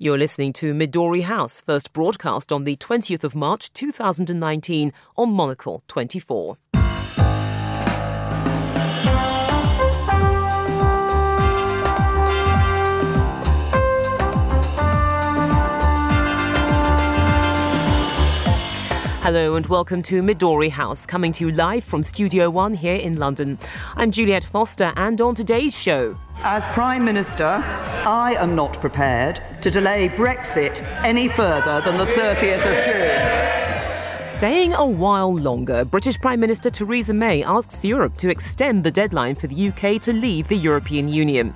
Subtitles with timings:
[0.00, 5.82] You're listening to Midori House, first broadcast on the 20th of March 2019 on Monocle
[5.88, 6.56] 24.
[19.30, 23.18] Hello and welcome to Midori House, coming to you live from Studio One here in
[23.18, 23.58] London.
[23.94, 26.16] I'm Juliet Foster, and on today's show.
[26.38, 32.78] As Prime Minister, I am not prepared to delay Brexit any further than the 30th
[32.78, 33.47] of June.
[34.28, 39.34] Staying a while longer, British Prime Minister Theresa May asks Europe to extend the deadline
[39.34, 41.54] for the UK to leave the European Union.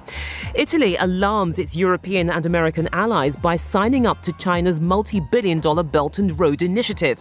[0.54, 5.82] Italy alarms its European and American allies by signing up to China's multi billion dollar
[5.84, 7.20] Belt and Road Initiative.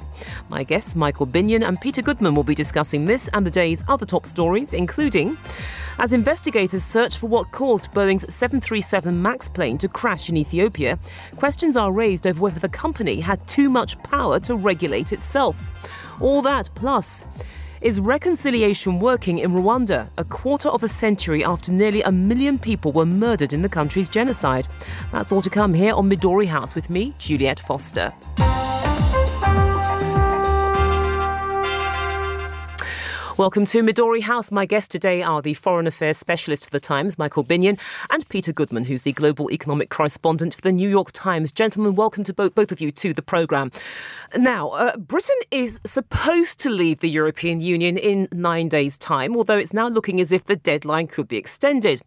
[0.50, 4.06] My guests, Michael Binyon and Peter Goodman, will be discussing this and the day's other
[4.06, 5.38] top stories, including
[6.00, 10.98] as investigators search for what caused Boeing's 737 MAX plane to crash in Ethiopia,
[11.36, 15.41] questions are raised over whether the company had too much power to regulate itself.
[16.20, 17.26] All that plus.
[17.82, 22.92] Is reconciliation working in Rwanda, a quarter of a century after nearly a million people
[22.92, 24.68] were murdered in the country's genocide?
[25.12, 28.14] That's all to come here on Midori House with me, Juliet Foster.
[33.38, 34.52] Welcome to Midori House.
[34.52, 37.80] My guests today are the Foreign Affairs Specialist for The Times, Michael Binyon,
[38.10, 41.54] and Peter Goodman, who's the Global Economic Correspondent for The New York Times.
[41.54, 43.72] Gentlemen, welcome to both, both of you to the programme.
[44.38, 49.58] Now, uh, Britain is supposed to leave the European Union in nine days' time, although
[49.58, 52.02] it's now looking as if the deadline could be extended.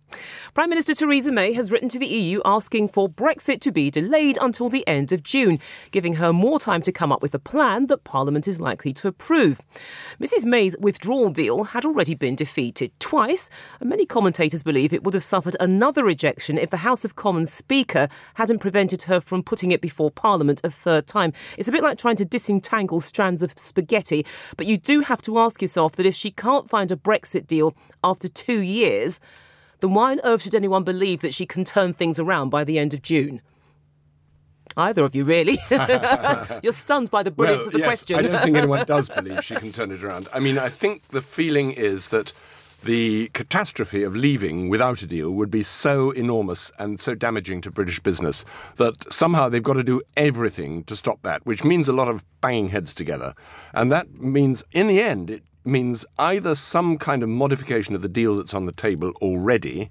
[0.52, 4.36] Prime Minister Theresa May has written to the EU asking for Brexit to be delayed
[4.42, 5.58] until the end of June,
[5.91, 9.08] giving her more time to come up with a plan that Parliament is likely to
[9.08, 9.61] approve.
[10.20, 13.48] Mrs May's withdrawal deal had already been defeated twice,
[13.79, 17.53] and many commentators believe it would have suffered another rejection if the House of Commons
[17.53, 21.33] Speaker hadn't prevented her from putting it before Parliament a third time.
[21.57, 24.27] It's a bit like trying to disentangle strands of spaghetti,
[24.57, 27.77] but you do have to ask yourself that if she can't find a Brexit deal
[28.02, 29.20] after two years,
[29.79, 32.79] then why on earth should anyone believe that she can turn things around by the
[32.79, 33.41] end of June?
[34.77, 35.58] Either of you, really.
[36.63, 38.19] You're stunned by the brilliance well, of the yes, question.
[38.19, 40.29] I don't think anyone does believe she can turn it around.
[40.33, 42.33] I mean, I think the feeling is that
[42.85, 47.70] the catastrophe of leaving without a deal would be so enormous and so damaging to
[47.70, 48.45] British business
[48.77, 52.25] that somehow they've got to do everything to stop that, which means a lot of
[52.41, 53.35] banging heads together.
[53.73, 58.08] And that means, in the end, it means either some kind of modification of the
[58.08, 59.91] deal that's on the table already,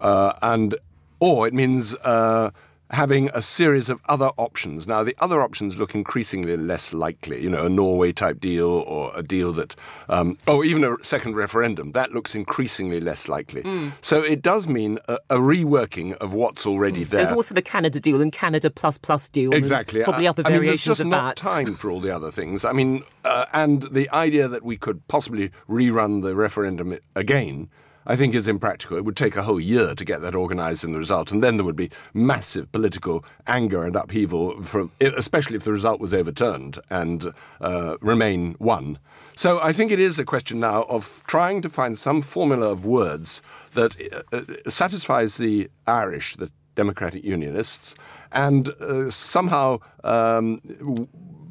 [0.00, 0.74] uh, and
[1.20, 2.50] or it means uh,
[2.90, 4.86] having a series of other options.
[4.86, 7.42] Now, the other options look increasingly less likely.
[7.42, 9.76] You know, a Norway type deal or a deal that,
[10.08, 11.92] um, or even a second referendum.
[11.92, 13.62] That looks increasingly less likely.
[13.62, 13.92] Mm.
[14.00, 17.10] So it does mean a, a, reworking of what's already mm.
[17.10, 17.18] there.
[17.18, 19.52] There's also the Canada deal and Canada plus plus deal.
[19.52, 20.02] Exactly.
[20.02, 21.36] probably other I variations mean, there's just of not that.
[21.36, 22.64] time for all the other things.
[22.64, 27.68] I mean, uh, and the idea that we could possibly rerun the referendum again
[28.08, 28.96] I think is impractical.
[28.96, 31.58] It would take a whole year to get that organised in the result, and then
[31.58, 36.78] there would be massive political anger and upheaval, from, especially if the result was overturned
[36.88, 38.98] and uh, Remain won.
[39.36, 42.86] So I think it is a question now of trying to find some formula of
[42.86, 43.42] words
[43.74, 47.94] that uh, uh satisfies the Irish, the Democratic Unionists,
[48.32, 50.60] and uh, somehow um,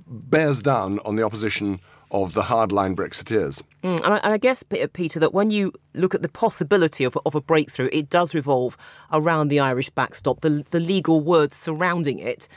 [0.07, 1.79] bears down on the opposition
[2.12, 3.62] of the hardline Brexiteers.
[3.84, 4.63] Mm, and, I, and, I, guess,
[4.94, 8.78] Peter, that when you look at the possibility of, of a breakthrough, it does revolve
[9.12, 12.47] around the Irish backstop, the, the legal words surrounding it.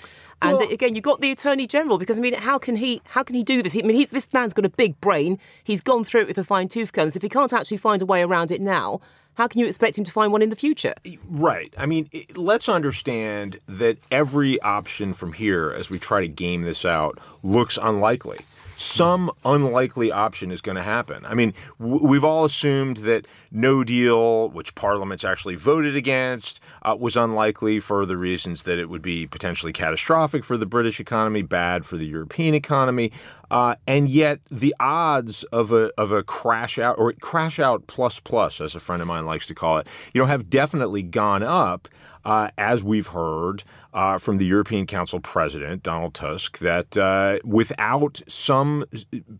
[0.43, 3.23] And well, again, you've got the Attorney General because I mean, how can he how
[3.23, 3.77] can he do this?
[3.77, 5.39] I mean, this man's got a big brain.
[5.65, 7.11] He's gone through it with a fine tooth comb.
[7.11, 9.03] So if he can't actually find a way around it now,
[9.35, 10.95] how can you expect him to find one in the future?
[11.29, 11.75] Right.
[11.77, 16.87] I mean, let's understand that every option from here, as we try to game this
[16.87, 18.39] out, looks unlikely
[18.81, 21.27] some unlikely option is going to happen.
[21.27, 26.97] I mean, w- we've all assumed that no deal, which Parliament's actually voted against, uh,
[26.99, 31.43] was unlikely for the reasons that it would be potentially catastrophic for the British economy,
[31.43, 33.13] bad for the European economy.
[33.51, 38.21] Uh, and yet, the odds of a of a crash out or crash out plus
[38.21, 41.43] plus, as a friend of mine likes to call it, you know, have definitely gone
[41.43, 41.89] up
[42.25, 48.21] uh, as we've heard uh, from the European Council president Donald Tusk, that uh, without
[48.29, 48.85] some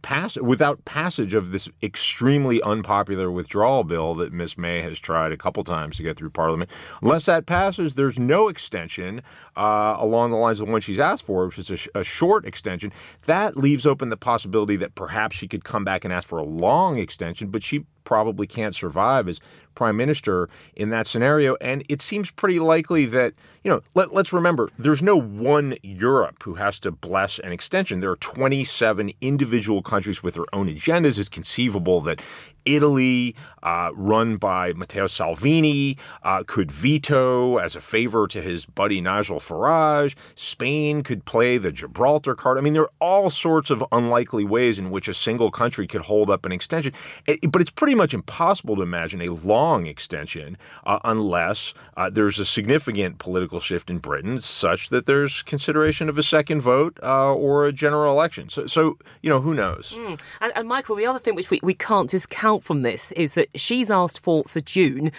[0.03, 4.59] pass without passage of this extremely unpopular withdrawal bill that Ms.
[4.59, 6.71] May has tried a couple times to get through Parliament,
[7.03, 9.23] unless that passes, there's no extension
[9.57, 12.03] uh, along the lines of the one she's asked for, which is a, sh- a
[12.03, 12.93] short extension.
[13.27, 16.45] That leaves open the possibility that perhaps she could come back and ask for a
[16.45, 19.39] long extension, but she probably can't survive as
[19.75, 21.57] prime minister in that scenario.
[21.61, 26.43] And it seems pretty likely that, you know, let, us remember there's no one Europe
[26.43, 28.01] who has to bless an extension.
[28.01, 31.19] There are 27 individual countries with their own agendas.
[31.19, 32.21] It's conceivable that
[32.65, 39.01] Italy, uh, run by Matteo Salvini, uh, could veto as a favor to his buddy
[39.01, 40.15] Nigel Farage.
[40.35, 42.59] Spain could play the Gibraltar card.
[42.59, 46.03] I mean, there are all sorts of unlikely ways in which a single country could
[46.03, 46.93] hold up an extension.
[47.27, 52.39] It, but it's pretty much impossible to imagine a long extension uh, unless uh, there's
[52.39, 57.35] a significant political shift in Britain such that there's consideration of a second vote uh,
[57.35, 58.49] or a general election.
[58.49, 59.95] So, so, you know, who knows?
[59.97, 60.21] Mm.
[60.41, 63.35] And, and Michael, the other thing which we, we can't discount out from this is
[63.35, 65.13] that she's asked for for June,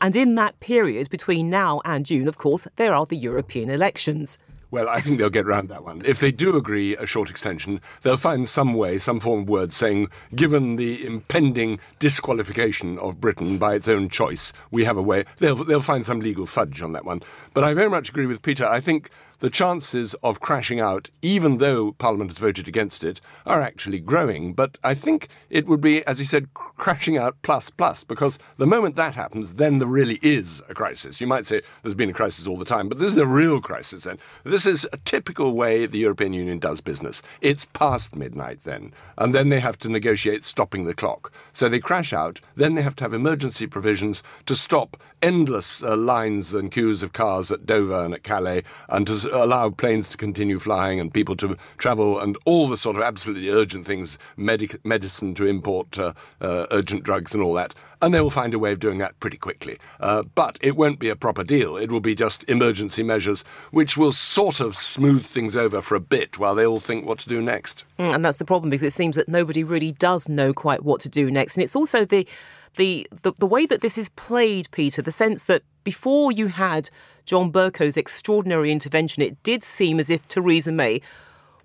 [0.00, 4.38] and in that period between now and June, of course, there are the European elections.
[4.70, 6.02] Well, I think they'll get around that one.
[6.04, 9.72] If they do agree a short extension, they'll find some way, some form of word
[9.72, 15.24] saying, given the impending disqualification of Britain by its own choice, we have a way.
[15.38, 17.22] They'll, they'll find some legal fudge on that one.
[17.54, 18.66] But I very much agree with Peter.
[18.66, 19.08] I think
[19.40, 24.54] the chances of crashing out, even though Parliament has voted against it, are actually growing.
[24.54, 28.66] But I think it would be, as he said, crashing out plus plus, because the
[28.66, 31.20] moment that happens, then there really is a crisis.
[31.20, 33.60] You might say there's been a crisis all the time, but this is a real
[33.60, 34.18] crisis then.
[34.44, 37.22] This is a typical way the European Union does business.
[37.40, 41.32] It's past midnight then, and then they have to negotiate stopping the clock.
[41.52, 45.96] So they crash out, then they have to have emergency provisions to stop endless uh,
[45.96, 50.16] lines and queues of cars at Dover and at Calais, and to allow planes to
[50.16, 54.84] continue flying and people to travel and all the sort of absolutely urgent things, medic-
[54.84, 57.74] medicine to import, uh, uh, urgent drugs and all that.
[58.02, 59.78] And they will find a way of doing that pretty quickly.
[60.00, 61.78] Uh, but it won't be a proper deal.
[61.78, 66.00] It will be just emergency measures, which will sort of smooth things over for a
[66.00, 67.84] bit while they all think what to do next.
[67.98, 71.00] Mm, and that's the problem because it seems that nobody really does know quite what
[71.00, 71.56] to do next.
[71.56, 72.28] And it's also the
[72.76, 76.88] the, the, the way that this is played, Peter, the sense that before you had
[77.24, 81.00] John Bercow's extraordinary intervention, it did seem as if Theresa May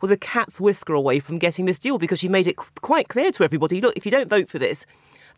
[0.01, 3.31] was a cat's whisker away from getting this deal because she made it quite clear
[3.31, 4.85] to everybody look, if you don't vote for this,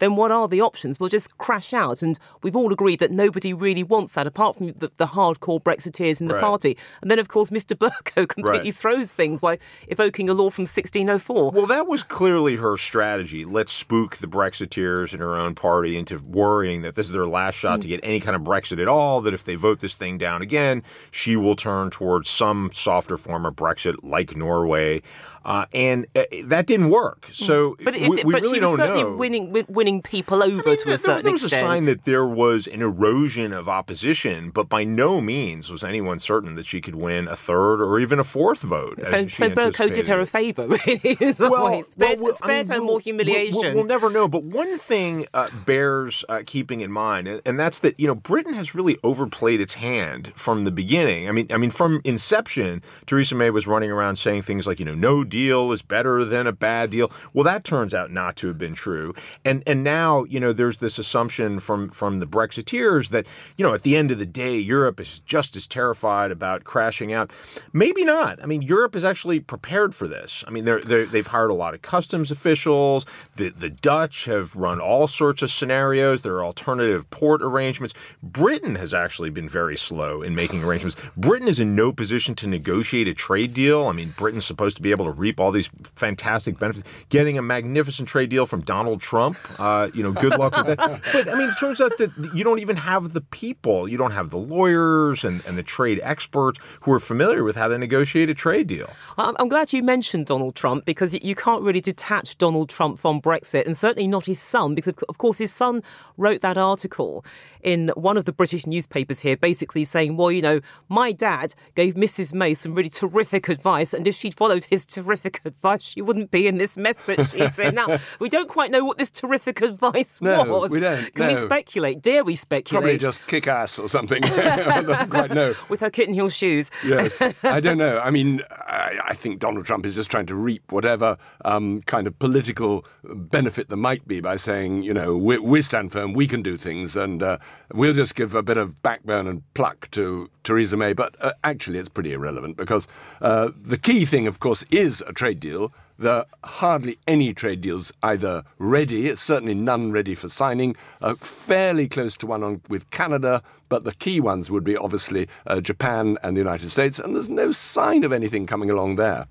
[0.03, 0.99] then what are the options?
[0.99, 2.03] We'll just crash out.
[2.03, 6.19] And we've all agreed that nobody really wants that, apart from the, the hardcore Brexiteers
[6.19, 6.43] in the right.
[6.43, 6.77] party.
[7.01, 7.77] And then, of course, Mr.
[7.77, 8.75] Bercow completely right.
[8.75, 11.51] throws things by evoking a law from 1604.
[11.51, 13.45] Well, that was clearly her strategy.
[13.45, 17.55] Let's spook the Brexiteers in her own party into worrying that this is their last
[17.55, 17.83] shot mm.
[17.83, 20.41] to get any kind of Brexit at all, that if they vote this thing down
[20.41, 25.01] again, she will turn towards some softer form of Brexit like Norway.
[25.45, 27.27] Uh, and uh, that didn't work.
[27.27, 27.33] Mm.
[27.33, 29.15] So but it, we, we but really she don't was certainly know.
[29.15, 31.63] winning winning people over I mean, to there, a certain there was extent.
[31.63, 36.19] a sign that there was an erosion of opposition, but by no means was anyone
[36.19, 38.99] certain that she could win a third or even a fourth vote.
[39.03, 41.17] So, so Bercow did her a favour, really.
[41.39, 43.61] well, spared, well, spared I mean, her more humiliation.
[43.61, 44.27] We'll, we'll, never know.
[44.27, 48.53] But one thing uh, bears uh, keeping in mind, and that's that you know Britain
[48.53, 51.27] has really overplayed its hand from the beginning.
[51.27, 54.85] I mean, I mean from inception, Theresa May was running around saying things like you
[54.85, 57.11] know no deal is better than a bad deal.
[57.33, 59.15] Well, that turns out not to have been true.
[59.43, 63.25] And and now, you know, there's this assumption from from the Brexiteers that,
[63.57, 67.11] you know, at the end of the day, Europe is just as terrified about crashing
[67.11, 67.31] out.
[67.73, 68.43] Maybe not.
[68.43, 70.43] I mean, Europe is actually prepared for this.
[70.47, 73.07] I mean, they're, they're they've hired a lot of customs officials.
[73.35, 76.21] The the Dutch have run all sorts of scenarios.
[76.21, 77.95] There are alternative port arrangements.
[78.21, 80.95] Britain has actually been very slow in making arrangements.
[81.17, 83.87] Britain is in no position to negotiate a trade deal.
[83.87, 86.87] I mean, Britain's supposed to be able to reap all these fantastic benefits.
[87.09, 91.01] Getting a magnificent trade deal from Donald Trump, uh, you know, good luck with that.
[91.13, 94.11] But I mean, it turns out that you don't even have the people, you don't
[94.11, 98.29] have the lawyers and, and the trade experts who are familiar with how to negotiate
[98.29, 98.89] a trade deal.
[99.17, 103.65] I'm glad you mentioned Donald Trump because you can't really detach Donald Trump from Brexit,
[103.65, 105.81] and certainly not his son, because of course his son
[106.17, 107.23] wrote that article
[107.61, 111.95] in one of the British newspapers here, basically saying, well, you know, my dad gave
[111.95, 112.33] Mrs.
[112.33, 116.47] May some really terrific advice, and if she'd followed his terrific advice, she wouldn't be
[116.47, 117.75] in this mess that she's in.
[117.75, 120.71] Now, we don't quite know what this terrific advice no, was.
[120.71, 121.13] we don't.
[121.13, 121.33] Can no.
[121.33, 122.01] we speculate?
[122.01, 122.83] Dare we speculate?
[122.83, 124.23] Probably just kick ass or something.
[124.33, 125.55] I don't quite know.
[125.69, 126.71] With her kitten heel shoes.
[126.85, 127.21] yes.
[127.43, 127.99] I don't know.
[127.99, 132.07] I mean, I, I, think Donald Trump is just trying to reap whatever um, kind
[132.07, 136.27] of political benefit there might be by saying, you know, we, we stand firm, we
[136.27, 137.37] can do things, and uh,
[137.73, 140.93] we'll just give a bit of backbone and pluck to Theresa May.
[140.93, 142.87] But uh, actually, it's pretty irrelevant because
[143.21, 145.73] uh, the key thing, of course, is a trade deal.
[145.99, 151.87] There are hardly any trade deals either ready, certainly none ready for signing, uh, fairly
[151.87, 156.17] close to one on, with Canada, but the key ones would be obviously uh, Japan
[156.23, 159.27] and the United States, and there's no sign of anything coming along there.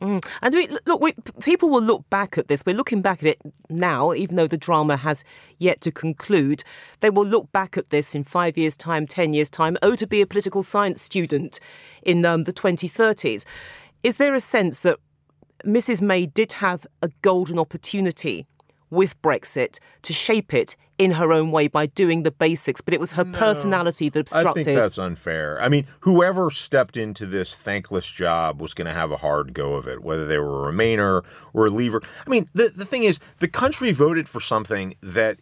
[0.00, 0.24] Mm.
[0.42, 2.64] And we, look, we, people will look back at this.
[2.66, 3.40] We're looking back at it
[3.70, 5.24] now, even though the drama has
[5.58, 6.62] yet to conclude.
[7.00, 9.76] They will look back at this in five years' time, ten years' time.
[9.82, 11.60] Oh, to be a political science student
[12.02, 13.44] in um, the 2030s.
[14.02, 14.98] Is there a sense that
[15.64, 16.00] Mrs.
[16.00, 18.46] May did have a golden opportunity
[18.90, 23.00] with Brexit to shape it in her own way by doing the basics, but it
[23.00, 24.60] was her no, personality that obstructed.
[24.60, 25.60] I think that's unfair.
[25.60, 29.74] I mean, whoever stepped into this thankless job was going to have a hard go
[29.74, 32.00] of it, whether they were a Remainer or a Leaver.
[32.24, 35.38] I mean, the, the thing is, the country voted for something that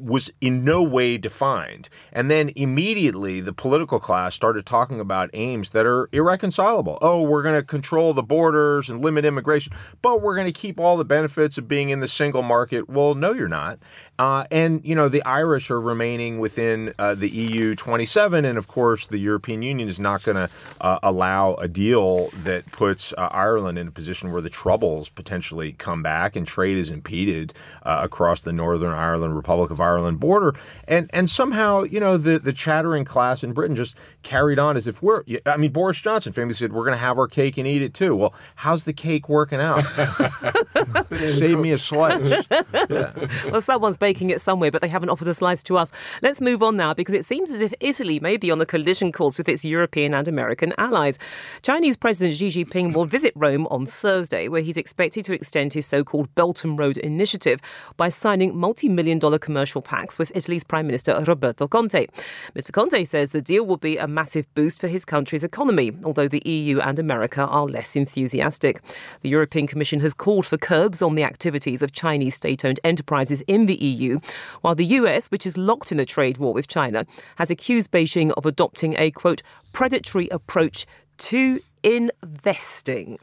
[0.00, 1.88] was in no way defined.
[2.12, 6.98] And then immediately the political class started talking about aims that are irreconcilable.
[7.02, 10.78] Oh, we're going to control the borders and limit immigration, but we're going to keep
[10.78, 12.88] all the benefits of being in the single market.
[12.88, 13.78] Well, no, you're not.
[14.18, 18.44] Uh, and, you know, the Irish are remaining within uh, the EU 27.
[18.44, 20.48] And of course, the European Union is not going to
[20.80, 25.72] uh, allow a deal that puts uh, Ireland in a position where the troubles potentially
[25.72, 30.54] come back and trade is impeded uh, across the Northern Ireland Republic of Ireland border.
[30.88, 34.86] And and somehow, you know, the, the chattering class in Britain just carried on as
[34.86, 37.66] if we're, I mean, Boris Johnson famously said, we're going to have our cake and
[37.66, 38.14] eat it too.
[38.14, 39.80] Well, how's the cake working out?
[41.10, 42.46] Save me a slice.
[42.88, 43.12] Yeah.
[43.50, 45.90] Well, someone's baking it somewhere, but they haven't offered a slice to us.
[46.22, 49.12] Let's move on now because it seems as if Italy may be on the collision
[49.12, 51.18] course with its European and American allies.
[51.62, 55.86] Chinese President Xi Jinping will visit Rome on Thursday, where he's expected to extend his
[55.86, 57.60] so called Belt and Road initiative
[57.96, 62.06] by signing multi million dollar commercial commercial pacts with Italy's Prime Minister Roberto Conte.
[62.54, 62.72] Mr.
[62.72, 66.42] Conte says the deal will be a massive boost for his country's economy, although the
[66.44, 68.82] EU and America are less enthusiastic.
[69.22, 73.40] The European Commission has called for curbs on the activities of Chinese state owned enterprises
[73.46, 74.20] in the EU,
[74.60, 78.30] while the US, which is locked in a trade war with China, has accused Beijing
[78.36, 80.84] of adopting a quote, predatory approach
[81.16, 83.18] to investing.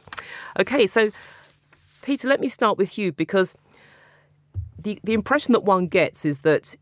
[0.60, 1.12] Okay, so
[2.02, 3.56] Peter, let me start with you because
[4.78, 6.76] the, the impression that one gets is that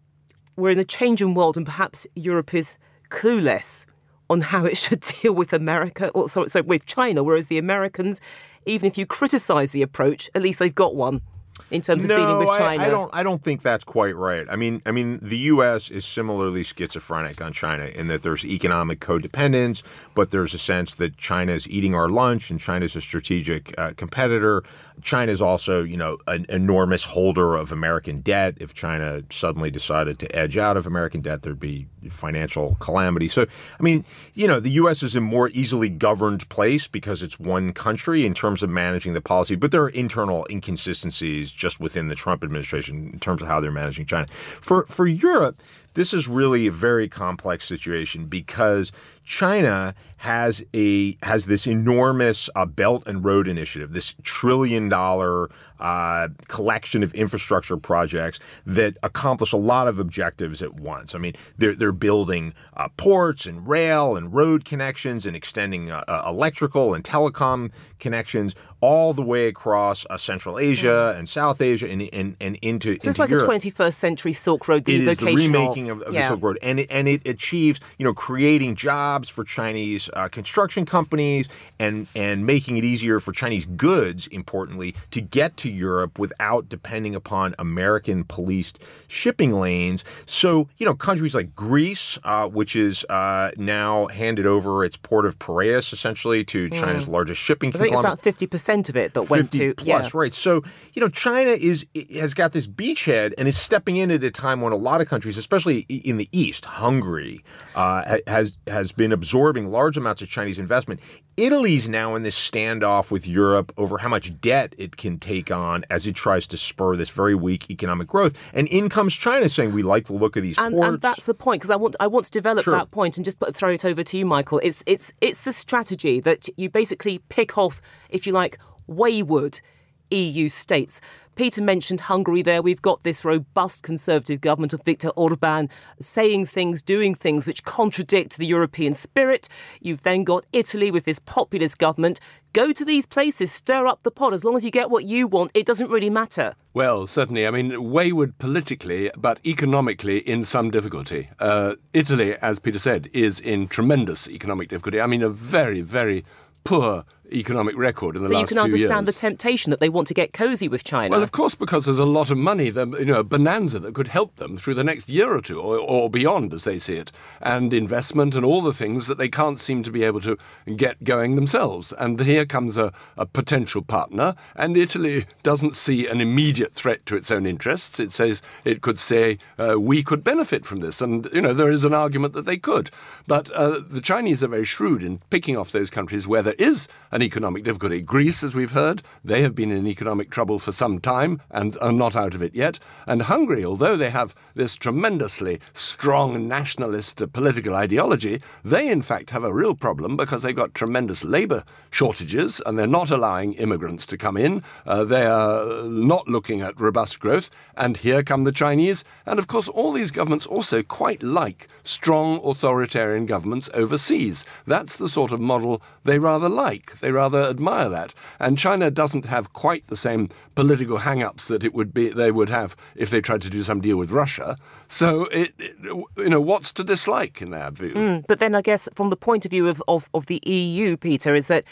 [0.56, 2.76] we're in a changing world and perhaps Europe is
[3.10, 3.86] clueless
[4.30, 8.22] on how it should deal with America or sorry, with China, whereas the Americans,
[8.66, 11.22] even if you criticize the approach, at least they've got one
[11.70, 12.84] in terms of no, dealing with China.
[12.84, 13.10] I, I, don't.
[13.14, 14.46] I don't think that's quite right.
[14.50, 15.90] I mean, I mean, the U.S.
[15.90, 19.84] is similarly schizophrenic on China in that there's economic codependence,
[20.16, 23.74] but there's a sense that China is eating our lunch and China is a strategic
[23.78, 24.64] uh, competitor.
[25.02, 28.56] China is also, you know, an enormous holder of American debt.
[28.60, 33.28] If China suddenly decided to edge out of American debt, there'd be financial calamity.
[33.28, 33.46] So,
[33.80, 35.04] I mean, you know, the U.S.
[35.04, 39.22] is a more easily governed place because it's one country in terms of managing the
[39.22, 43.60] policy, but there are internal inconsistencies just within the Trump administration in terms of how
[43.60, 44.28] they're managing China.
[44.62, 45.62] For for Europe,
[45.98, 48.92] this is really a very complex situation because
[49.26, 55.50] China has a has this enormous uh, Belt and Road Initiative, this trillion dollar
[55.80, 61.14] uh, collection of infrastructure projects that accomplish a lot of objectives at once.
[61.14, 66.04] I mean, they're they're building uh, ports and rail and road connections and extending uh,
[66.08, 71.20] uh, electrical and telecom connections all the way across uh, Central Asia mm.
[71.20, 72.98] and South Asia and and, and into.
[73.02, 73.50] So it's like Europe.
[73.50, 74.86] a 21st century Silk Road.
[74.86, 76.22] The it is the remaking of, of yeah.
[76.22, 80.28] the Silk Road, and it, and it achieves you know creating jobs for Chinese uh,
[80.28, 81.48] construction companies
[81.80, 87.16] and and making it easier for Chinese goods, importantly, to get to Europe without depending
[87.16, 90.04] upon American policed shipping lanes.
[90.26, 95.26] So you know countries like Greece, uh, which is uh, now handed over its port
[95.26, 96.74] of Piraeus essentially to mm.
[96.74, 97.70] China's largest shipping.
[97.74, 100.10] I think it's about fifty percent of it that went to plus, yeah.
[100.14, 100.34] right?
[100.34, 100.64] So
[100.94, 104.62] you know China is has got this beachhead and is stepping in at a time
[104.62, 107.44] when a lot of countries, especially in the East, Hungary,
[107.76, 111.00] uh, has has been absorbing large amounts of Chinese investment.
[111.38, 115.86] Italy's now in this standoff with Europe over how much debt it can take on
[115.90, 118.36] as it tries to spur this very weak economic growth.
[118.54, 120.88] And in comes China saying we like the look of these and, ports.
[120.88, 122.74] And that's the point because I want I want to develop sure.
[122.74, 124.60] that point and just put, throw it over to you, Michael.
[124.64, 128.58] It's it's it's the strategy that you basically pick off, if you like,
[128.88, 129.62] wayward
[130.10, 131.02] EU states.
[131.38, 132.64] Peter mentioned Hungary there.
[132.64, 138.40] We've got this robust conservative government of Viktor Orban saying things, doing things which contradict
[138.40, 139.48] the European spirit.
[139.80, 142.20] You've then got Italy with this populist government.
[142.54, 144.34] Go to these places, stir up the pot.
[144.34, 146.56] As long as you get what you want, it doesn't really matter.
[146.74, 147.46] Well, certainly.
[147.46, 151.30] I mean, wayward politically, but economically in some difficulty.
[151.40, 155.00] Uh, Italy, as Peter said, is in tremendous economic difficulty.
[155.00, 156.24] I mean, a very, very
[156.64, 159.16] poor economic record in the so last you can understand years.
[159.16, 161.12] the temptation that they want to get cozy with China.
[161.12, 164.08] Well, of course, because there's a lot of money, you know, a bonanza that could
[164.08, 167.12] help them through the next year or two, or, or beyond, as they see it,
[167.42, 170.38] and investment and all the things that they can't seem to be able to
[170.76, 171.94] get going themselves.
[171.98, 177.16] And here comes a, a potential partner, and Italy doesn't see an immediate threat to
[177.16, 178.00] its own interests.
[178.00, 181.72] It says it could say uh, we could benefit from this, and you know there
[181.72, 182.90] is an argument that they could.
[183.28, 186.88] But uh, the Chinese are very shrewd in picking off those countries where there is
[187.18, 188.00] an economic difficulty.
[188.00, 191.92] Greece, as we've heard, they have been in economic trouble for some time and are
[191.92, 192.78] not out of it yet.
[193.08, 199.44] And Hungary, although they have this tremendously strong nationalist political ideology, they in fact have
[199.44, 204.16] a real problem because they've got tremendous labour shortages and they're not allowing immigrants to
[204.16, 204.62] come in.
[204.86, 207.50] Uh, they are not looking at robust growth.
[207.76, 209.04] And here come the Chinese.
[209.26, 214.46] And of course, all these governments also quite like strong authoritarian governments overseas.
[214.68, 217.00] That's the sort of model they rather like.
[217.08, 218.14] They rather admire that.
[218.38, 222.50] And China doesn't have quite the same political hang-ups that it would be they would
[222.50, 224.58] have if they tried to do some deal with Russia.
[224.90, 225.74] So it, it
[226.18, 227.94] you know what's to dislike in their view.
[227.94, 230.98] Mm, but then I guess from the point of view of, of, of the EU,
[230.98, 231.64] Peter, is that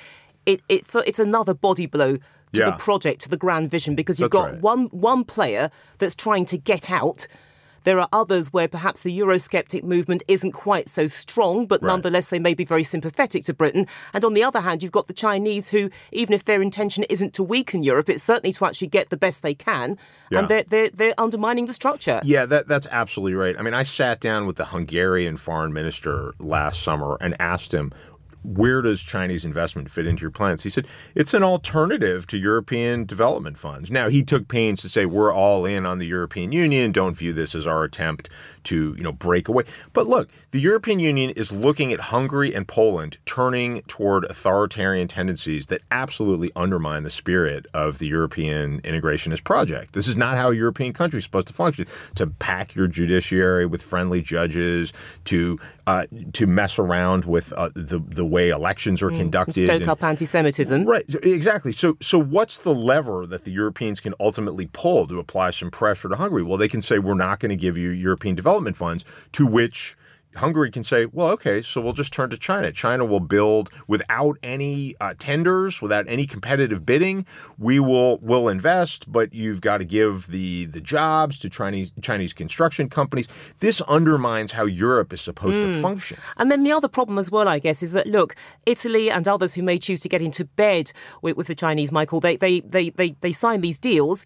[0.45, 2.21] it, it it's another body blow to
[2.53, 2.69] Yeah.
[2.69, 4.61] the project, to the grand vision, because you've That's got right.
[4.61, 7.27] one one player that's trying to get out.
[7.85, 11.91] There are others where perhaps the Eurosceptic movement isn't quite so strong, but Right.
[11.91, 13.87] nonetheless they may be very sympathetic to Britain.
[14.13, 17.33] And on the other hand, you've got the Chinese who, even if their intention isn't
[17.35, 19.97] to weaken Europe, it's certainly to actually get the best they can.
[20.29, 20.39] Yeah.
[20.39, 22.19] And they're, they're, they're undermining the structure.
[22.23, 23.55] Yeah, that that's absolutely right.
[23.57, 27.93] I mean, I sat down with the Hungarian foreign minister last summer and asked him,
[28.45, 33.05] "Where does Chinese investment fit into your plans?" He said, "It's an alternative to European
[33.05, 36.91] development funds." Now, he took pains to say we're all in on the European Union.
[36.91, 38.29] Don't view this as our attempt
[38.65, 39.63] to, you know, break away.
[39.93, 45.67] But look, the European Union is looking at Hungary and Poland turning toward authoritarian tendencies
[45.67, 49.93] that absolutely undermine the spirit of the European integrationist project.
[49.93, 51.87] This is not how a European country is supposed to function.
[52.15, 54.93] To pack your judiciary with friendly judges,
[55.25, 59.89] to uh, to mess around with uh, the the way elections are conducted, Stoke and-
[59.89, 60.85] up anti-Semitism.
[60.85, 61.71] Right, exactly.
[61.71, 66.09] So, so what's the lever that the Europeans can ultimately pull to apply some pressure
[66.09, 66.43] to Hungary?
[66.43, 69.97] Well, they can say we're not going to give you European development funds, to which
[70.35, 72.71] Hungary can say, well, okay, so we'll just turn to China.
[72.71, 77.25] China will build without any uh, tenders, without any competitive bidding.
[77.57, 82.33] We will will invest, but you've got to give the the jobs to Chinese Chinese
[82.33, 83.27] construction companies.
[83.59, 86.17] This undermines how Europe is supposed to function.
[86.37, 89.53] And then the other problem as well, I guess, is that look, Italy and others
[89.55, 92.89] who may choose to get into bed with, with the Chinese, Michael, they, they, they,
[92.89, 94.25] they, they sign these deals.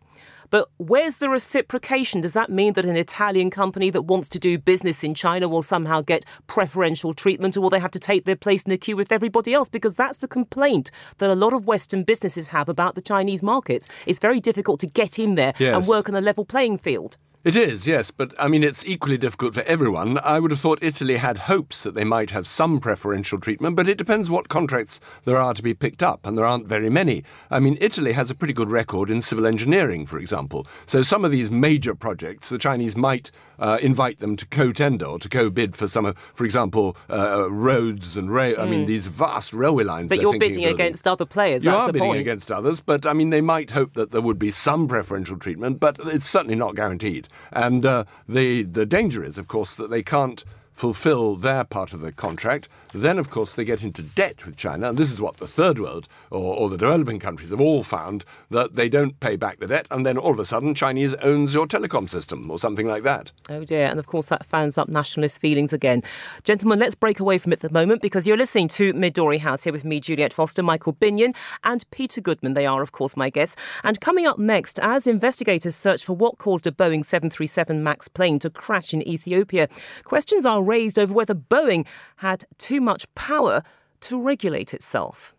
[0.49, 2.21] But where's the reciprocation?
[2.21, 5.62] Does that mean that an Italian company that wants to do business in China will
[5.62, 8.95] somehow get preferential treatment or will they have to take their place in the queue
[8.95, 9.69] with everybody else?
[9.69, 13.88] Because that's the complaint that a lot of Western businesses have about the Chinese markets.
[14.05, 17.17] It's very difficult to get in there and work on a level playing field.
[17.41, 20.19] It is, yes, but I mean, it's equally difficult for everyone.
[20.25, 23.88] I would have thought Italy had hopes that they might have some preferential treatment, but
[23.88, 27.23] it depends what contracts there are to be picked up, and there aren't very many.
[27.49, 30.67] I mean, Italy has a pretty good record in civil engineering, for example.
[30.86, 35.19] So some of these major projects, the Chinese might uh, invite them to co-tender or
[35.19, 38.56] to co-bid for some, of, for example, uh, roads and rail.
[38.60, 40.10] I mean, these vast railway lines.
[40.10, 41.63] But you're bidding against other players.
[41.63, 42.19] You are bidding point.
[42.22, 45.80] against others, but I mean, they might hope that there would be some preferential treatment,
[45.80, 47.28] but it's certainly not guaranteed.
[47.52, 52.00] And uh, the the danger is, of course, that they can't fulfill their part of
[52.00, 52.69] the contract.
[52.93, 55.80] Then, of course, they get into debt with China, and this is what the third
[55.80, 59.67] world or, or the developing countries have all found that they don't pay back the
[59.67, 63.04] debt, and then all of a sudden, Chinese owns your telecom system or something like
[63.04, 63.32] that.
[63.49, 66.02] Oh dear, and of course that fans up nationalist feelings again.
[66.43, 69.63] Gentlemen, let's break away from it at the moment because you're listening to Midori House
[69.63, 72.56] here with me, Juliet Foster, Michael Binyon, and Peter Goodman.
[72.56, 73.56] They are, of course, my guests.
[73.84, 78.39] And coming up next, as investigators search for what caused a Boeing 737 MAX plane
[78.39, 79.67] to crash in Ethiopia,
[80.04, 81.86] questions are raised over whether Boeing
[82.17, 82.45] had
[82.79, 83.61] too much power
[83.99, 85.35] to regulate itself.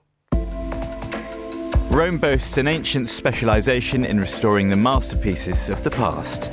[1.91, 6.51] Rome boasts an ancient specialisation in restoring the masterpieces of the past.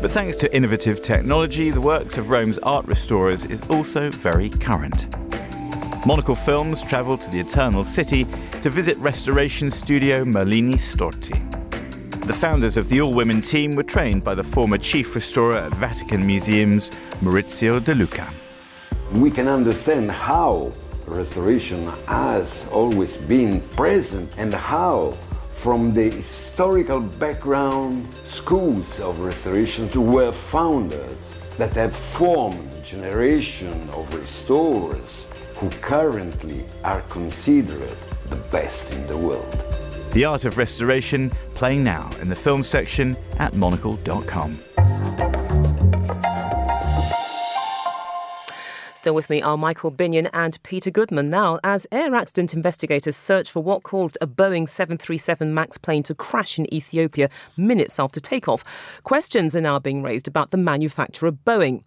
[0.00, 5.08] But thanks to innovative technology, the works of Rome's art restorers is also very current.
[6.06, 8.26] Monocle Films travelled to the Eternal City
[8.62, 11.38] to visit restoration studio Merlini Storti.
[12.26, 15.74] The founders of the all women team were trained by the former chief restorer at
[15.74, 18.26] Vatican Museums, Maurizio De Luca.
[19.12, 20.72] We can understand how
[21.06, 25.16] restoration has always been present and how
[25.52, 31.16] from the historical background schools of restoration were founded
[31.58, 37.96] that have formed a generation of restorers who currently are considered
[38.30, 39.64] the best in the world.
[40.12, 44.60] The Art of Restoration, playing now in the film section at monocle.com.
[49.00, 51.30] Still with me are Michael Binyon and Peter Goodman.
[51.30, 56.14] Now, as air accident investigators search for what caused a Boeing 737 MAX plane to
[56.14, 58.62] crash in Ethiopia minutes after takeoff,
[59.02, 61.82] questions are now being raised about the manufacturer Boeing.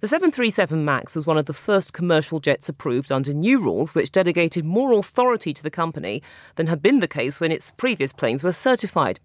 [0.00, 4.10] The 737 MAX was one of the first commercial jets approved under new rules, which
[4.10, 6.22] delegated more authority to the company
[6.56, 9.20] than had been the case when its previous planes were certified.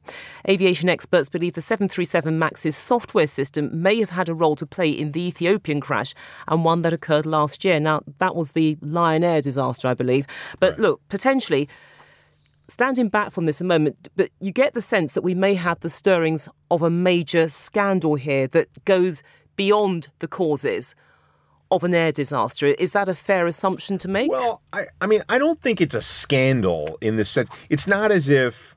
[0.49, 4.89] Aviation experts believe the 737 MAX's software system may have had a role to play
[4.89, 6.13] in the Ethiopian crash
[6.45, 7.79] and one that occurred last year.
[7.79, 10.27] Now, that was the Lion Air disaster, I believe.
[10.59, 10.79] But right.
[10.79, 11.69] look, potentially
[12.67, 15.79] standing back from this a moment, but you get the sense that we may have
[15.79, 19.23] the stirrings of a major scandal here that goes
[19.55, 20.95] beyond the causes
[21.71, 22.67] of an air disaster.
[22.67, 24.31] Is that a fair assumption to make?
[24.31, 27.49] Well, I, I mean, I don't think it's a scandal in the sense.
[27.69, 28.75] It's not as if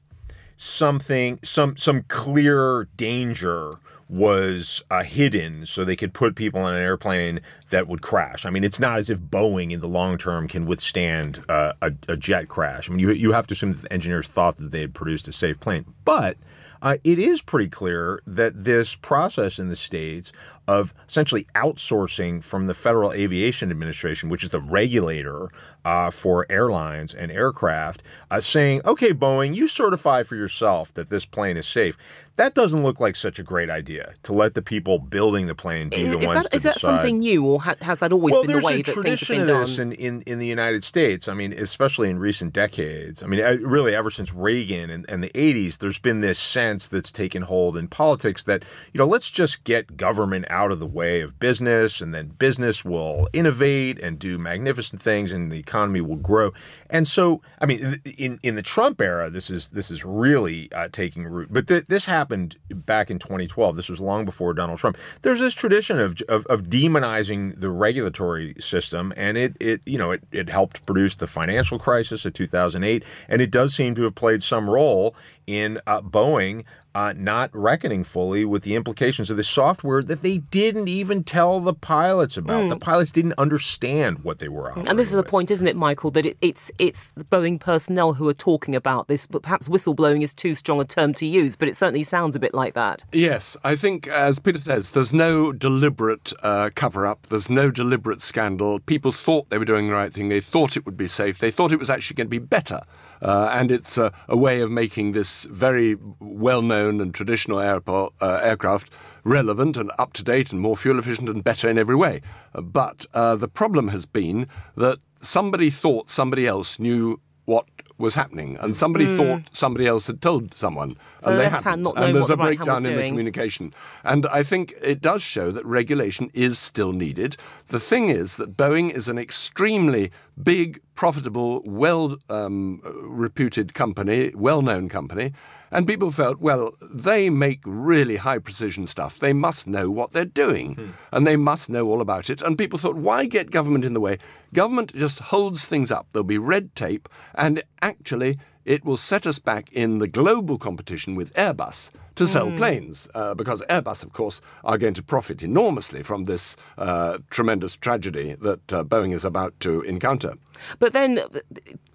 [0.56, 6.80] something, some, some clear danger was uh, hidden so they could put people on an
[6.80, 8.46] airplane that would crash.
[8.46, 11.92] I mean, it's not as if Boeing in the long term can withstand uh, a,
[12.08, 12.88] a, jet crash.
[12.88, 15.28] I mean, you, you have to assume that the engineers thought that they had produced
[15.28, 15.84] a safe plane.
[16.06, 16.38] But
[16.80, 20.32] uh, it is pretty clear that this process in the states
[20.68, 25.48] of essentially outsourcing from the Federal Aviation Administration, which is the regulator
[25.86, 31.24] uh, for airlines and aircraft, uh, saying, okay, Boeing, you certify for yourself that this
[31.24, 31.96] plane is safe.
[32.36, 35.88] That doesn't look like such a great idea to let the people building the plane
[35.88, 36.76] be is, the ones that, to is decide.
[36.76, 39.20] Is that something new, or ha- has that always well, been the way that things
[39.20, 39.46] have been done?
[39.46, 41.26] There's a tradition of this in, in, in the United States.
[41.26, 43.24] I mean, especially in recent decades.
[43.24, 47.10] I mean, really ever since Reagan and, and the 80s, there's been this sense that's
[47.10, 51.20] taken hold in politics that, you know, let's just get government out of the way
[51.20, 56.16] of business, and then business will innovate and do magnificent things, and the economy will
[56.16, 56.52] grow.
[56.90, 60.88] And so, I mean, in in the Trump era, this is this is really uh,
[60.90, 61.48] taking root.
[61.50, 63.76] But th- this happened back in 2012.
[63.76, 64.98] This was long before Donald Trump.
[65.22, 70.10] There's this tradition of of, of demonizing the regulatory system, and it it you know
[70.10, 74.14] it it helped produce the financial crisis of 2008, and it does seem to have
[74.14, 75.14] played some role
[75.46, 76.64] in uh, Boeing
[76.98, 81.60] uh, not reckoning fully with the implications of this software that they didn't even tell
[81.60, 82.64] the pilots about.
[82.64, 82.70] Mm.
[82.70, 84.88] The pilots didn't understand what they were on.
[84.88, 88.14] And this is the point, isn't it, Michael, that it, it's it's the Boeing personnel
[88.14, 91.54] who are talking about this, but perhaps whistleblowing is too strong a term to use,
[91.54, 93.04] but it certainly sounds a bit like that.
[93.12, 98.20] Yes, I think, as Peter says, there's no deliberate uh, cover up, there's no deliberate
[98.20, 98.80] scandal.
[98.80, 101.52] People thought they were doing the right thing, they thought it would be safe, they
[101.52, 102.80] thought it was actually going to be better.
[103.20, 108.12] Uh, and it's a, a, way of making this very well known and traditional airport,
[108.20, 108.90] uh, aircraft
[109.24, 112.20] relevant and up to date and more fuel efficient and better in every way.
[112.54, 114.46] Uh, but uh, the problem has been
[114.76, 117.66] that somebody thought somebody else knew what
[117.98, 119.16] was happening, and somebody mm.
[119.16, 121.86] thought somebody else had told someone, so and they hadn't.
[121.96, 123.74] and there's a breakdown in the communication.
[124.04, 127.36] And I think it does show that regulation is still needed.
[127.68, 134.62] The thing is that Boeing is an extremely big, profitable, well um, reputed company, well
[134.62, 135.32] known company.
[135.70, 139.18] And people felt, well, they make really high precision stuff.
[139.18, 140.74] They must know what they're doing.
[140.74, 140.90] Hmm.
[141.12, 142.42] And they must know all about it.
[142.42, 144.18] And people thought, why get government in the way?
[144.54, 146.06] Government just holds things up.
[146.12, 147.08] There'll be red tape.
[147.34, 152.48] And actually, it will set us back in the global competition with Airbus to sell
[152.48, 152.58] mm.
[152.58, 157.76] planes, uh, because Airbus, of course, are going to profit enormously from this uh, tremendous
[157.76, 160.34] tragedy that uh, Boeing is about to encounter.
[160.80, 161.20] But then,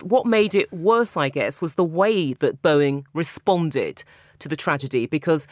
[0.02, 4.04] what made it worse, I guess, was the way that Boeing responded
[4.40, 5.48] to the tragedy, because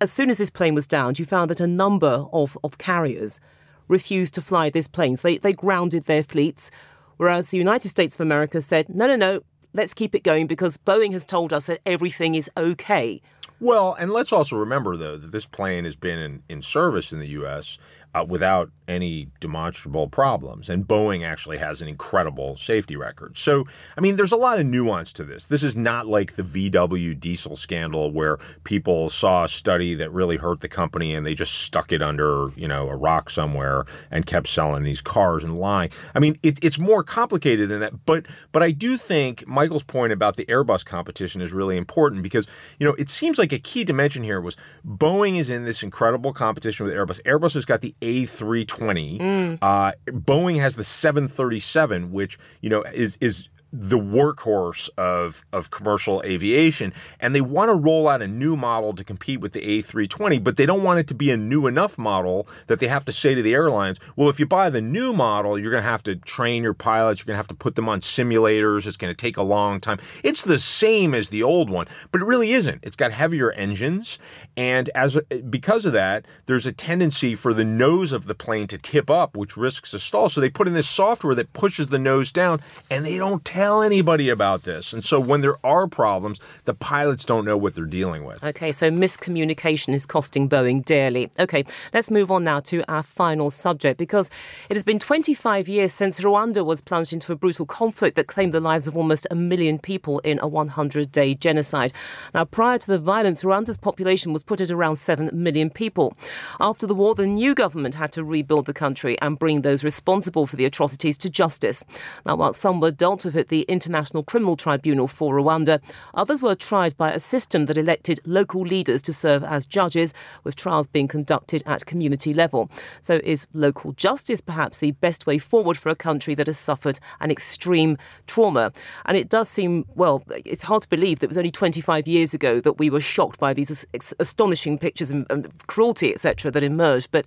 [0.00, 3.38] as soon as this plane was downed, you found that a number of, of carriers
[3.86, 5.20] refused to fly these planes.
[5.20, 6.72] They, they grounded their fleets,
[7.18, 9.40] whereas the United States of America said, no, no, no,
[9.74, 13.20] let's keep it going because Boeing has told us that everything is okay.
[13.60, 17.20] Well, and let's also remember, though, that this plane has been in, in service in
[17.20, 17.78] the U.S
[18.14, 20.68] uh, without any demonstrable problems.
[20.68, 23.38] And Boeing actually has an incredible safety record.
[23.38, 25.46] So, I mean, there's a lot of nuance to this.
[25.46, 30.36] This is not like the VW diesel scandal where people saw a study that really
[30.36, 34.26] hurt the company and they just stuck it under, you know, a rock somewhere and
[34.26, 35.90] kept selling these cars and lying.
[36.14, 38.04] I mean, it, it's more complicated than that.
[38.04, 42.46] But but I do think Michael's point about the Airbus competition is really important because,
[42.78, 46.32] you know, it seems like a key dimension here was Boeing is in this incredible
[46.32, 47.22] competition with Airbus.
[47.22, 49.18] Airbus has got the a320.
[49.18, 49.58] Mm.
[49.62, 56.22] Uh, Boeing has the 737, which you know is is the workhorse of of commercial
[56.24, 60.42] aviation, and they want to roll out a new model to compete with the A320,
[60.44, 63.12] but they don't want it to be a new enough model that they have to
[63.12, 66.04] say to the airlines, "Well, if you buy the new model, you're going to have
[66.04, 68.86] to train your pilots, you're going to have to put them on simulators.
[68.86, 72.20] It's going to take a long time." It's the same as the old one, but
[72.20, 72.78] it really isn't.
[72.84, 74.20] It's got heavier engines,
[74.56, 75.18] and as
[75.50, 79.36] because of that, there's a tendency for the nose of the plane to tip up,
[79.36, 80.28] which risks a stall.
[80.28, 83.63] So they put in this software that pushes the nose down, and they don't tell
[83.64, 84.92] anybody about this.
[84.92, 88.42] And so when there are problems, the pilots don't know what they're dealing with.
[88.44, 91.30] Okay, so miscommunication is costing Boeing dearly.
[91.38, 94.30] Okay, let's move on now to our final subject because
[94.68, 98.52] it has been 25 years since Rwanda was plunged into a brutal conflict that claimed
[98.52, 101.92] the lives of almost a million people in a 100 day genocide.
[102.34, 106.16] Now, prior to the violence, Rwanda's population was put at around 7 million people.
[106.60, 110.46] After the war, the new government had to rebuild the country and bring those responsible
[110.46, 111.84] for the atrocities to justice.
[112.26, 115.80] Now, while some were dealt with the International Criminal Tribunal for Rwanda,
[116.14, 120.12] others were tried by a system that elected local leaders to serve as judges,
[120.42, 122.68] with trials being conducted at community level.
[123.02, 126.98] So, is local justice perhaps the best way forward for a country that has suffered
[127.20, 128.72] an extreme trauma?
[129.06, 132.34] And it does seem, well, it's hard to believe that it was only 25 years
[132.34, 133.86] ago that we were shocked by these
[134.18, 137.12] astonishing pictures and, and cruelty, etc., that emerged.
[137.12, 137.24] But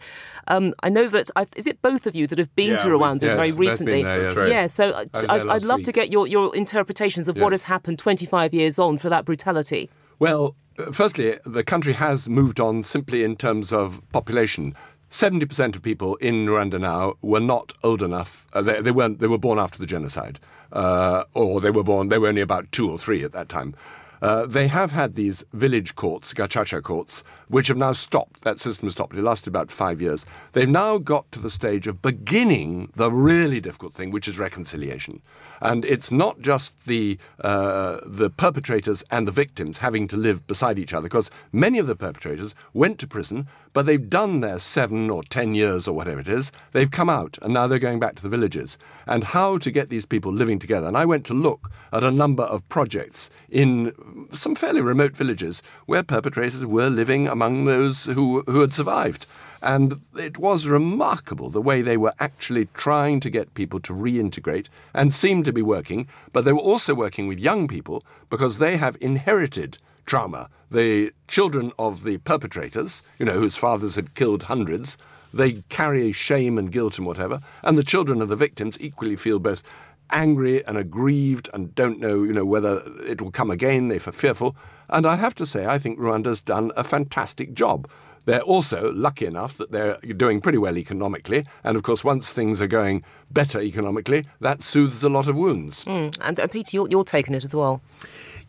[0.49, 2.89] um, I know that, I've, is it both of you that have been Yeah, to
[2.89, 4.03] we- Rwanda yes, very recently?
[4.03, 4.49] there, yes.
[4.49, 6.06] Yeah, so I was I, there I'd, I'd last love to week.
[6.07, 9.89] Get your, your interpretations of what has happened 25 years on for that brutality.
[10.19, 14.75] Well, uh, firstly, the country has moved on simply in terms of population.
[15.11, 18.45] 70% of people in Rwanda now were not old enough.
[18.53, 19.19] Uh, they, they weren't.
[19.19, 20.37] They were born after the genocide,
[20.73, 22.09] uh, or they were born.
[22.09, 23.73] They were only about two or three at that time.
[24.21, 28.41] Uh, they have had these village courts, gacaca courts, which have now stopped.
[28.41, 29.15] That system stopped.
[29.15, 30.25] It lasted about five years.
[30.53, 35.21] They've now got to the stage of beginning the really difficult thing, which is reconciliation.
[35.61, 40.79] And it's not just the uh, the perpetrators and the victims having to live beside
[40.79, 45.07] each other, because many of the perpetrators went to prison, but they've done their seven
[45.07, 46.51] or ten years or whatever it is.
[46.71, 48.75] They've come out, and now they're going back to the villages.
[49.05, 50.87] And how to get these people living together.
[50.87, 53.93] And I went to look at a number of projects in
[54.33, 59.27] some fairly remote villages where perpetrators were living among those who, who had survived.
[59.61, 64.69] And it was remarkable the way they were actually trying to get people to reintegrate
[64.95, 68.77] and seemed to be working, but they were also working with young people because they
[68.77, 69.77] have inherited
[70.07, 70.49] trauma.
[70.71, 74.97] The children of the perpetrators, you know, whose fathers had killed hundreds,
[75.33, 79.37] they carry shame and guilt and whatever, and the children of the victims equally feel
[79.37, 79.61] both
[80.09, 83.89] angry and aggrieved and don't know, you know, whether it will come again.
[83.89, 84.55] They're fearful.
[84.89, 87.89] And I have to say, I think Rwanda's done a fantastic job.
[88.25, 91.45] They're also lucky enough that they're doing pretty well economically.
[91.63, 95.85] And of course, once things are going better economically, that soothes a lot of wounds.
[95.85, 96.17] Mm.
[96.21, 97.81] And uh, Peter, you're, you're taking it as well.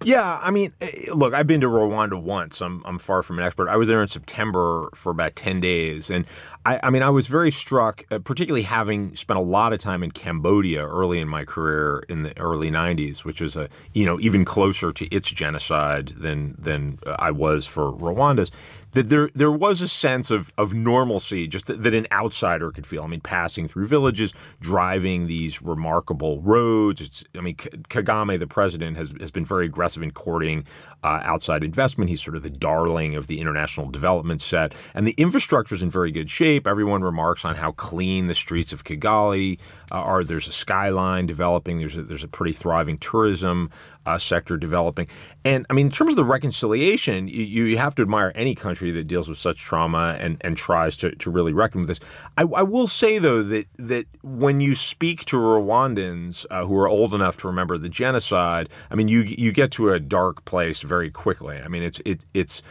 [0.05, 2.61] Yeah, I mean, eh, look, I've been to Rwanda once.
[2.61, 3.69] I'm I'm far from an expert.
[3.69, 6.25] I was there in September for about ten days, and
[6.65, 10.05] I, I mean, I was very struck, uh, particularly having spent a lot of time
[10.05, 14.21] in Cambodia early in my career in the early '90s, which was a you know
[14.21, 18.53] even closer to its genocide than than I was for Rwanda's.
[18.99, 22.85] That there there was a sense of of normalcy, just that, that an outsider could
[22.85, 23.05] feel.
[23.05, 27.01] I mean, passing through villages, driving these remarkable roads.
[27.01, 30.65] It's, I mean, Kagame, the president, has has been very aggressive in courting
[31.05, 32.11] uh, outside investment.
[32.11, 35.91] He's sort of the darling of the international development set, and the infrastructure is in
[35.91, 36.67] very good shape.
[36.67, 39.61] Everyone remarks on how clean the streets of Kigali
[39.93, 40.25] uh, are.
[40.25, 41.79] There's a skyline developing.
[41.79, 43.71] There's a, there's a pretty thriving tourism
[44.09, 45.07] uh, sector developing.
[45.45, 48.91] And I mean, in terms of the reconciliation, you, you have to admire any country
[48.93, 52.01] that deals with such trauma and, and tries to, to really reckon with this.
[52.39, 56.89] I, I will say though that that when you speak to Rwandans uh, who are
[56.89, 60.81] old enough to remember the genocide, I mean, you you get to a dark place
[60.81, 61.59] very quickly.
[61.59, 62.63] I mean, it's it, it's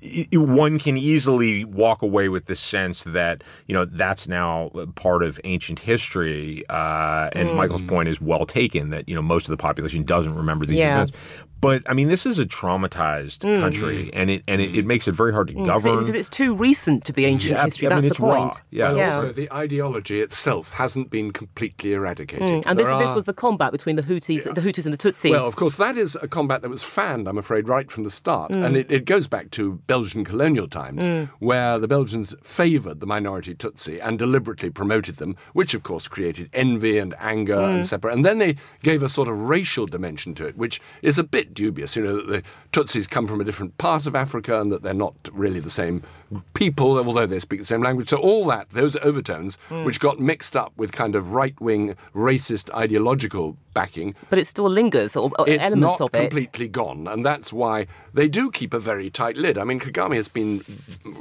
[0.00, 5.22] it, one can easily walk away with the sense that you know that's now part
[5.22, 6.64] of ancient history.
[6.68, 10.34] Uh, and Michael's point is well taken that you know most of the population doesn't
[10.34, 11.02] remember these Yeah.
[11.02, 11.12] events.
[11.60, 15.12] But I mean, this is a traumatized country, and it and it, it makes it
[15.12, 15.98] very hard to govern.
[15.98, 17.88] Because it's too recent to be ancient Yeah, history.
[17.88, 18.36] I mean, That's it's the raw.
[18.42, 18.62] point.
[18.70, 18.88] Yeah.
[18.90, 19.14] And yeah.
[19.16, 22.48] also, the ideology itself hasn't been completely eradicated.
[22.48, 24.92] Mm, And this, There this are- was the combat between the Houthis, the Hutus and
[24.92, 25.30] the Tutsis.
[25.30, 28.10] Well, of course, that is a combat that was fanned, I'm afraid, right from the
[28.12, 28.52] start.
[28.52, 28.64] Mm.
[28.64, 33.54] And it, it goes back to Belgian colonial times, where the Belgians favoured the minority
[33.56, 37.74] Tutsi and deliberately promoted them, which, of course, created envy and anger Mm.
[37.74, 38.14] and separate.
[38.14, 41.54] And then they gave a sort of racial dimension to it, which is a bit
[41.54, 41.94] dubious.
[41.94, 44.94] You know, that the Tutsis come from a different part of Africa and that they're
[44.94, 46.02] not really the same
[46.54, 48.08] people, although they speak the same language.
[48.08, 49.84] So all that, those overtones, hmm.
[49.84, 55.14] which got mixed up with kind of right-wing, racist, ideological backing, But it still lingers,
[55.14, 56.30] or, or it's elements not of it.
[56.30, 59.56] completely gone, and that's why they do keep a very tight lid.
[59.56, 60.64] I mean, Kagame has been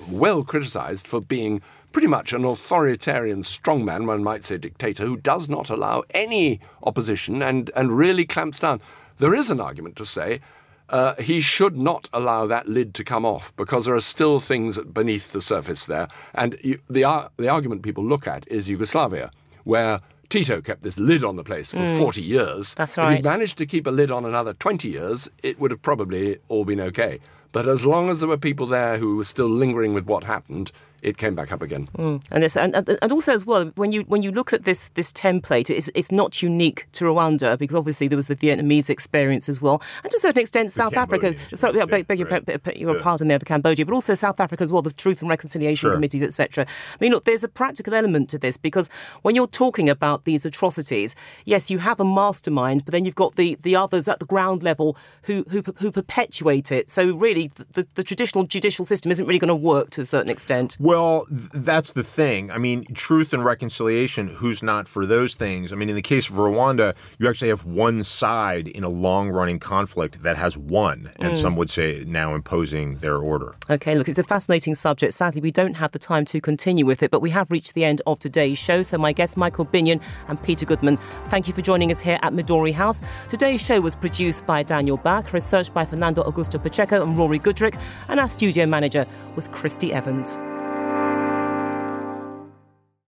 [0.10, 1.62] well criticised for being
[1.92, 7.42] pretty much an authoritarian strongman, one might say dictator, who does not allow any opposition
[7.42, 8.82] and, and really clamps down.
[9.20, 10.42] There is an argument to say
[10.90, 14.78] uh, he should not allow that lid to come off because there are still things
[14.80, 16.08] beneath the surface there.
[16.34, 19.32] And you, the, ar- the argument people look at is Yugoslavia,
[19.64, 20.00] where
[20.30, 22.74] Tito kept this lid on the place for 40 years.
[22.76, 23.20] That's right.
[23.20, 26.38] If he'd managed to keep a lid on another 20 years, it would have probably
[26.48, 27.20] all been okay.
[27.54, 30.72] But as long as there were people there who were still lingering with what happened,
[31.08, 31.88] it came back up again.
[31.98, 32.24] Mm.
[32.32, 34.90] And, this, and, and and also as well, when you when you look at this
[34.96, 39.50] this template, it's, it's not unique to Rwanda because obviously there was the Vietnamese experience
[39.50, 41.34] as well, and to a certain extent South Africa.
[41.34, 42.46] Cambodian Sorry, yeah, experience, beg, beg your, right.
[42.46, 43.02] beg- beg your Yeah.
[43.04, 45.94] pardon there, the Cambodia, but also South Africa as well, the Truth and Reconciliation Sure.
[45.94, 46.66] Committees, etc.
[46.66, 48.90] I mean, look, there's a practical element to this because
[49.22, 51.16] when you're talking about these atrocities,
[51.46, 54.64] yes, you have a mastermind, but then you've got the, the others at the ground
[54.64, 56.90] level who who, who perpetuate it.
[56.90, 60.06] So really, the, the, the traditional judicial system isn't really going to work to a
[60.06, 60.78] certain extent.
[60.80, 60.97] Well,
[61.30, 62.52] th- that's the thing.
[62.52, 65.72] I mean, truth and reconciliation, who's not for those things?
[65.72, 69.30] I mean, in the case of Rwanda, you actually have one side in a long
[69.30, 71.42] running conflict that has won, and mm.
[71.42, 73.56] some would say now imposing their order.
[73.70, 75.14] Okay, look, it's a fascinating subject.
[75.14, 77.86] Sadly, we don't have the time to continue with it, but we have reached the
[77.86, 78.82] end of today's show.
[78.82, 80.98] So, my guests, Michael Binyon and Peter Goodman,
[81.30, 83.02] thank you for joining us here at Midori House.
[83.30, 87.80] Today's show was produced by Daniel Bach, researched by Fernando Augusto Pacheco and Rory Goodrick,
[88.10, 89.06] and our studio manager
[89.36, 90.38] was Christy Evans.